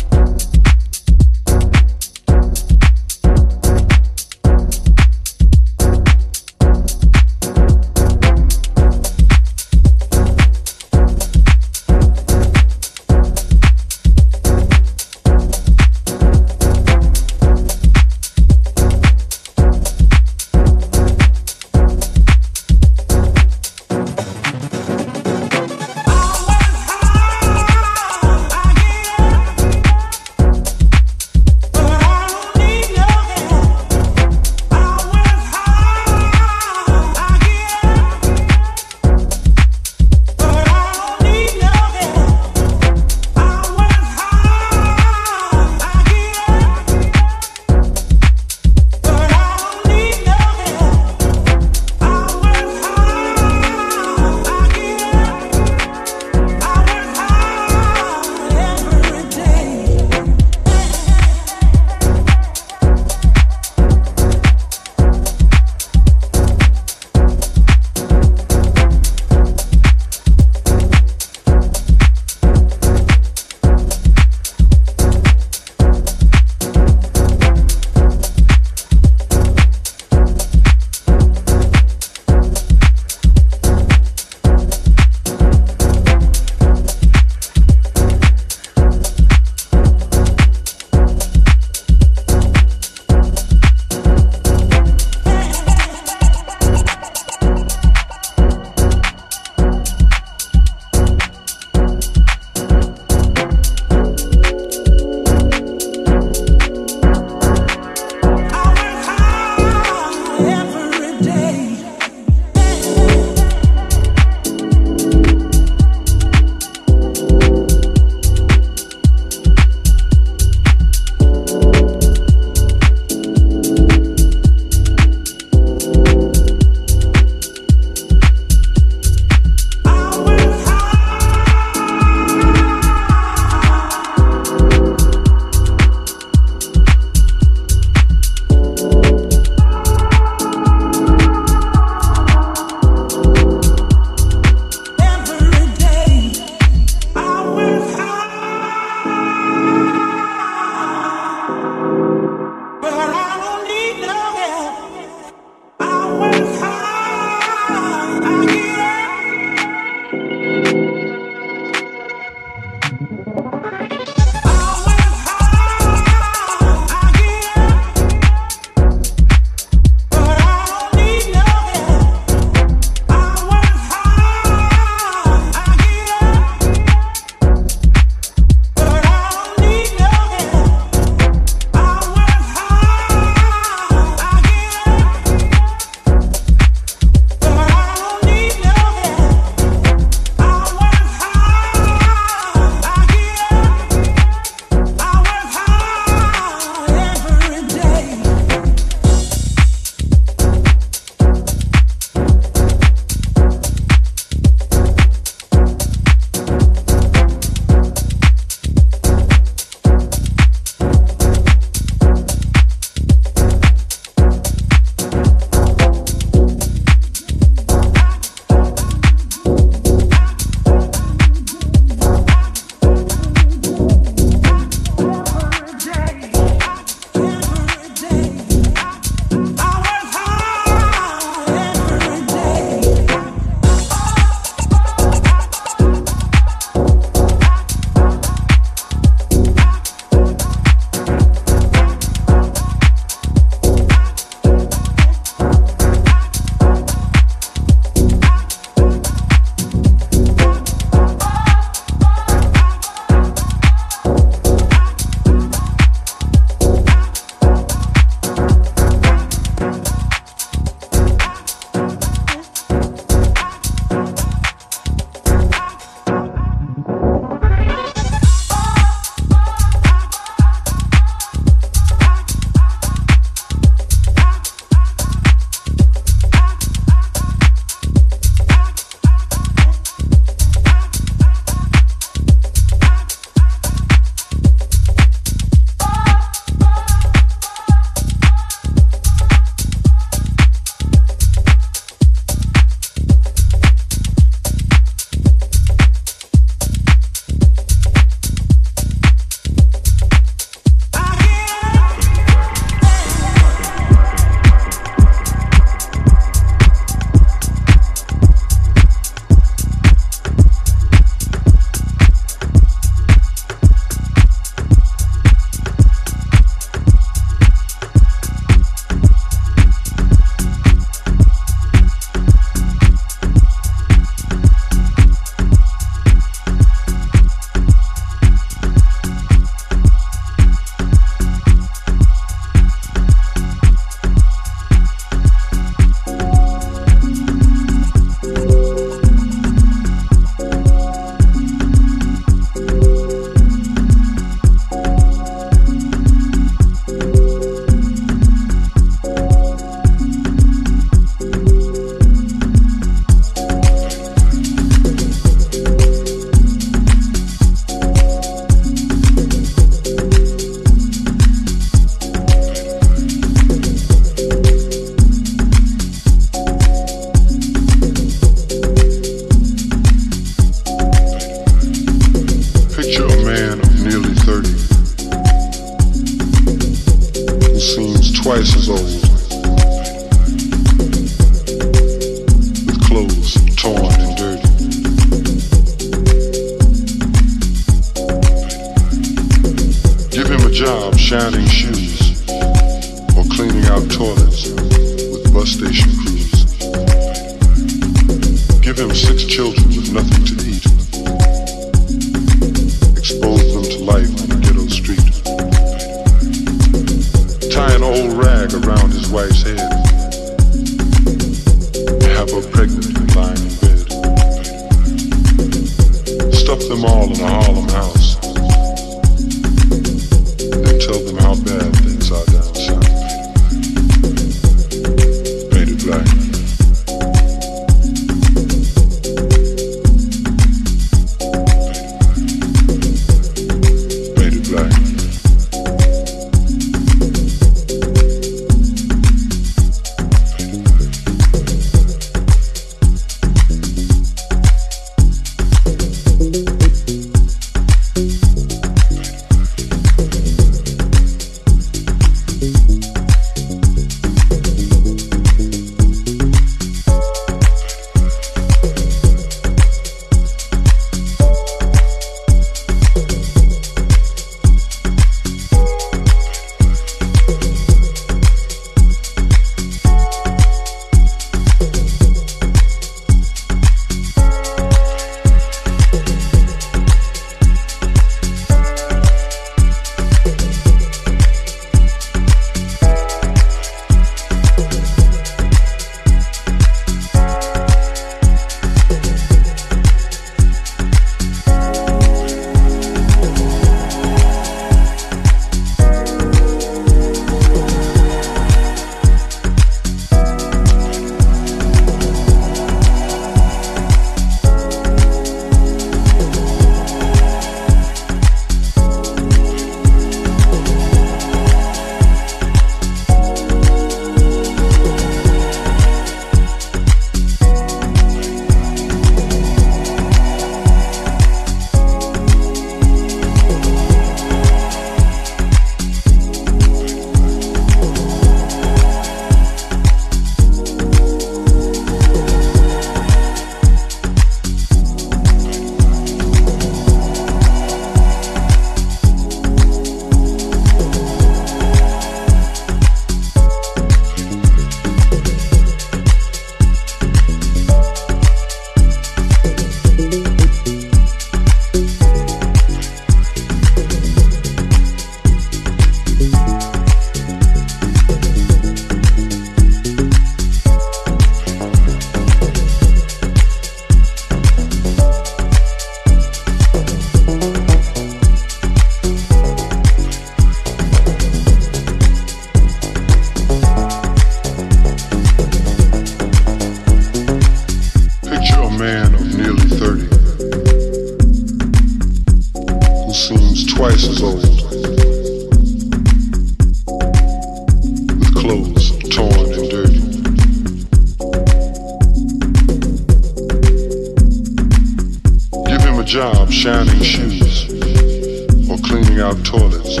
[599.38, 600.00] toilets,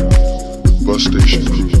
[0.84, 1.79] bus station.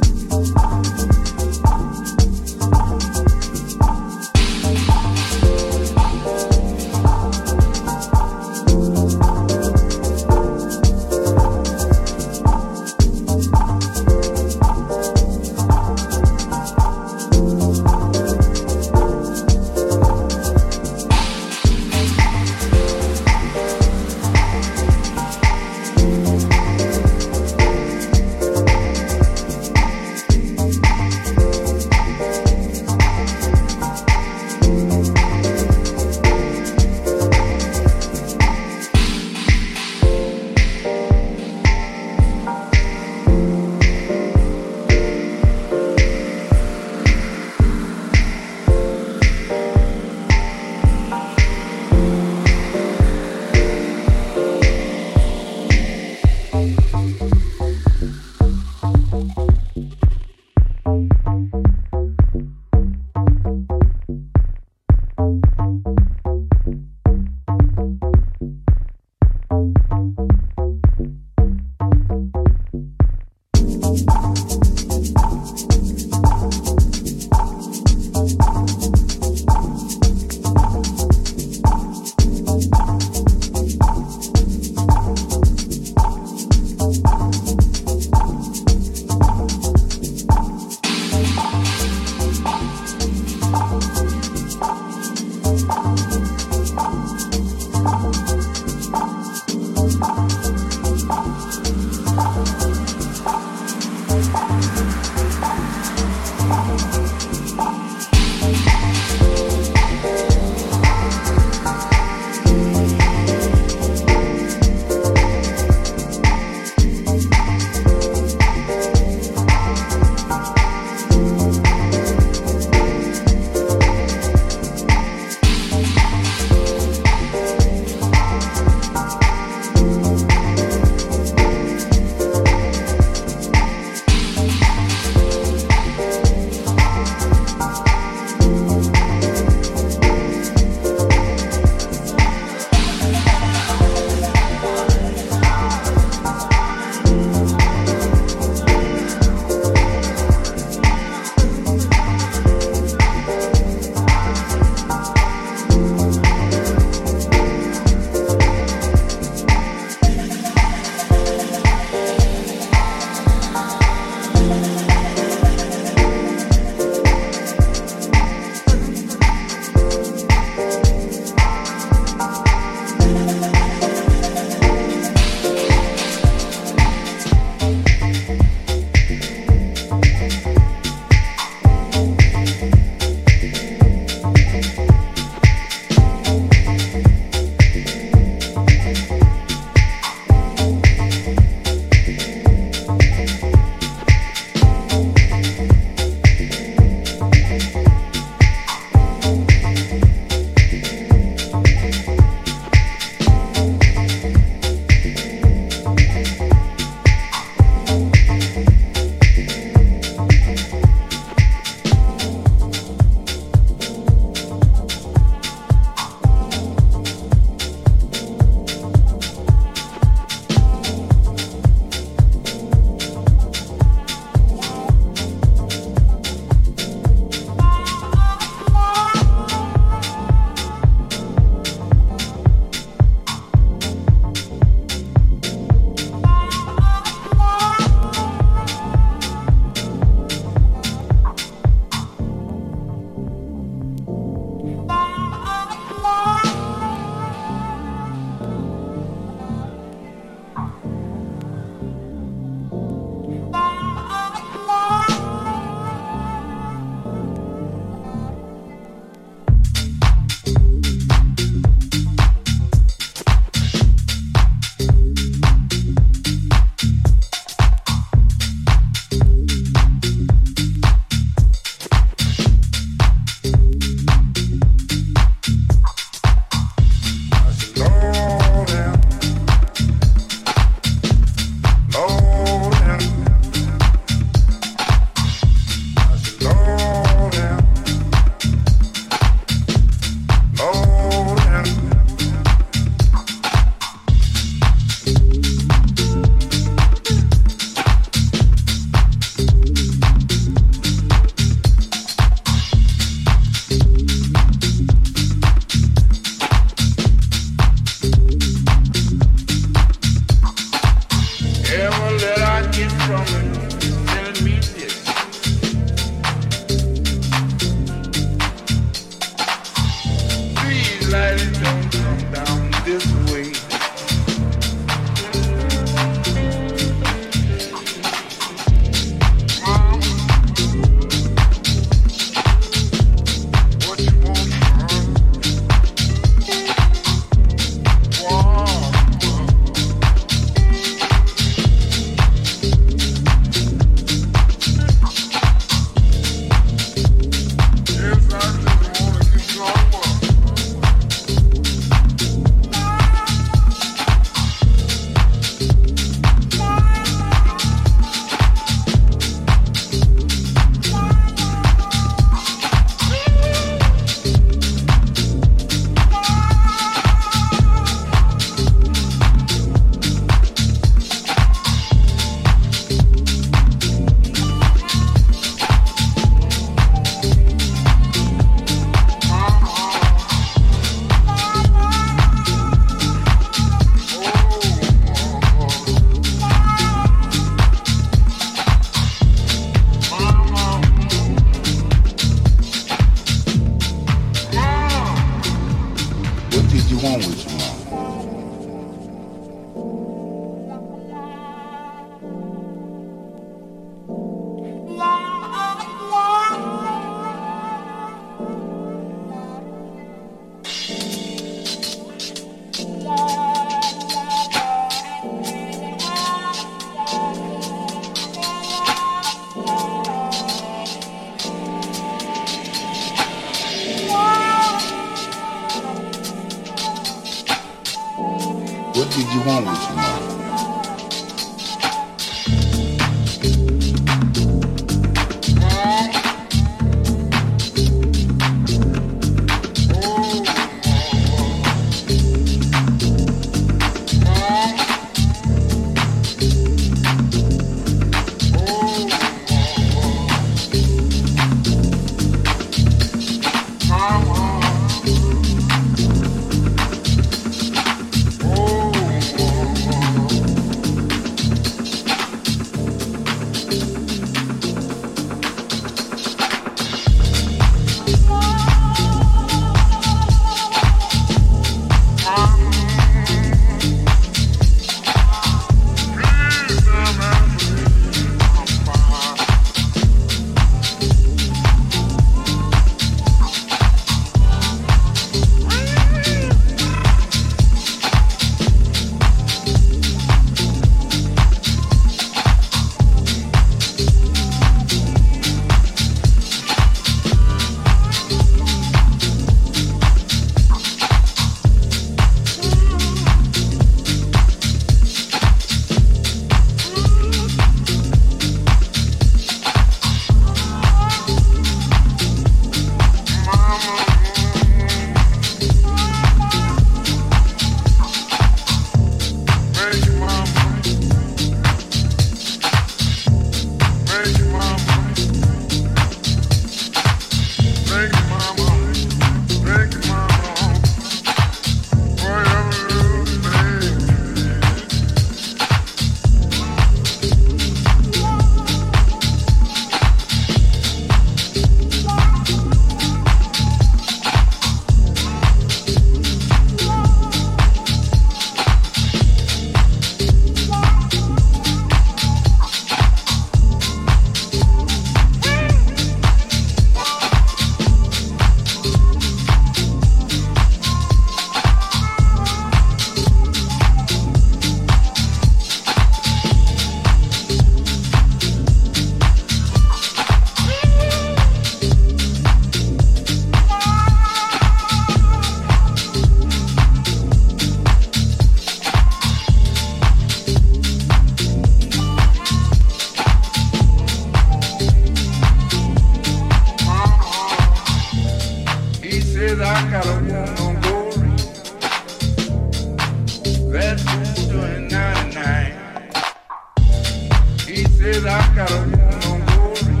[597.76, 600.00] She says I got a woman on glory.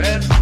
[0.00, 0.33] That's